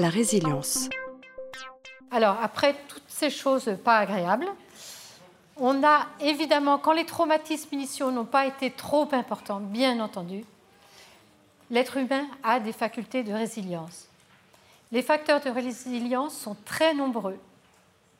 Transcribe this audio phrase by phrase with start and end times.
[0.00, 0.88] la résilience.
[2.10, 4.48] Alors, après toutes ces choses pas agréables,
[5.56, 10.44] on a évidemment, quand les traumatismes initiaux n'ont pas été trop importants, bien entendu,
[11.70, 14.06] l'être humain a des facultés de résilience.
[14.90, 17.38] Les facteurs de résilience sont très nombreux,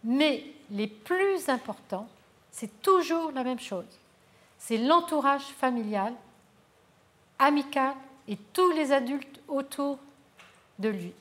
[0.04, 2.08] mais les plus importants,
[2.52, 3.84] c'est toujours la même chose.
[4.58, 6.12] C'est l'entourage familial,
[7.38, 7.94] amical
[8.28, 9.98] et tous les adultes autour
[10.78, 11.12] de lui.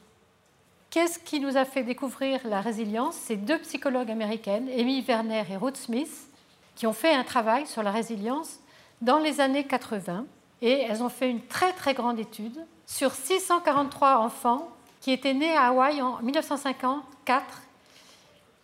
[0.89, 3.15] Qu'est-ce qui nous a fait découvrir la résilience?
[3.15, 6.27] Ces deux psychologues américaines, Amy Werner et Ruth Smith,
[6.75, 8.59] qui ont fait un travail sur la résilience
[9.01, 10.25] dans les années 80.
[10.61, 12.57] Et elles ont fait une très très grande étude
[12.87, 17.61] sur 643 enfants qui étaient nés à Hawaï en 1954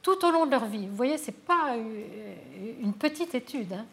[0.01, 0.87] tout au long de leur vie.
[0.87, 1.75] Vous voyez, ce n'est pas
[2.81, 3.73] une petite étude.
[3.73, 3.85] Hein.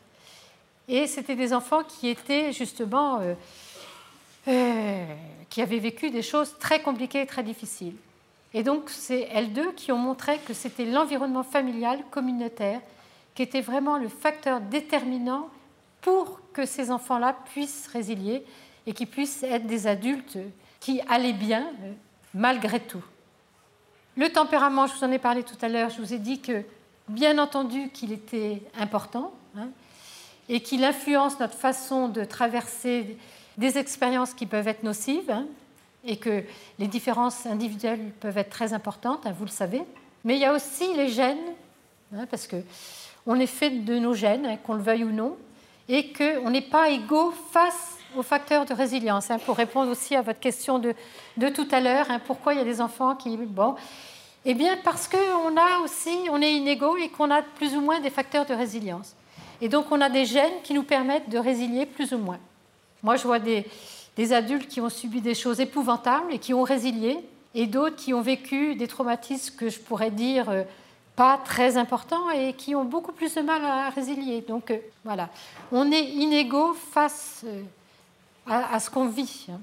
[0.88, 3.20] Et c'était des enfants qui étaient justement...
[3.20, 3.34] Euh,
[4.48, 5.04] euh,
[5.48, 7.94] qui avaient vécu des choses très compliquées et très difficiles.
[8.54, 12.80] Et donc, c'est elles deux qui ont montré que c'était l'environnement familial, communautaire,
[13.34, 15.48] qui était vraiment le facteur déterminant
[16.02, 18.44] pour que ces enfants-là puissent résilier
[18.86, 20.36] et qui puissent être des adultes
[20.80, 21.92] qui allaient bien euh,
[22.34, 23.02] malgré tout.
[24.16, 26.62] Le tempérament, je vous en ai parlé tout à l'heure, je vous ai dit que,
[27.08, 29.68] bien entendu, qu'il était important hein,
[30.48, 33.16] et qu'il influence notre façon de traverser
[33.56, 35.30] des expériences qui peuvent être nocives.
[35.30, 35.46] Hein,
[36.04, 36.42] et que
[36.78, 39.82] les différences individuelles peuvent être très importantes, hein, vous le savez.
[40.24, 41.38] Mais il y a aussi les gènes,
[42.14, 45.36] hein, parce qu'on est fait de nos gènes, hein, qu'on le veuille ou non,
[45.88, 49.28] et qu'on n'est pas égaux face aux facteurs de résilience.
[49.46, 50.94] pour répondre aussi à votre question de,
[51.36, 53.36] de tout à l'heure, pourquoi il y a des enfants qui...
[53.36, 53.74] Bon,
[54.44, 58.00] eh bien parce qu'on a aussi, on est inégaux et qu'on a plus ou moins
[58.00, 59.14] des facteurs de résilience.
[59.60, 62.38] Et donc on a des gènes qui nous permettent de résilier plus ou moins.
[63.02, 63.64] Moi, je vois des,
[64.16, 67.18] des adultes qui ont subi des choses épouvantables et qui ont résilié,
[67.54, 70.62] et d'autres qui ont vécu des traumatismes que je pourrais dire euh,
[71.16, 74.40] pas très importants et qui ont beaucoup plus de mal à résilier.
[74.40, 75.28] Donc euh, voilà,
[75.70, 77.62] on est inégaux face euh,
[78.46, 79.46] à, ce qu'on vit.
[79.50, 79.60] Hein.